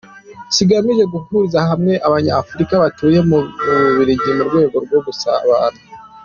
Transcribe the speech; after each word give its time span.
Kigamije 0.53 1.03
guhuriza 1.13 1.59
hamwe 1.69 1.93
Abanya-Afurika 2.07 2.73
batuye 2.83 3.19
mu 3.29 3.39
Bubiligi 3.83 4.29
mu 4.37 4.43
rwego 4.49 4.75
rwo 4.85 4.99
gusabana. 5.05 5.79